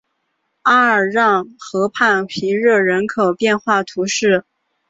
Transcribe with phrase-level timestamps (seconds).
[0.63, 4.45] 阿尔让河畔皮热人口变化图示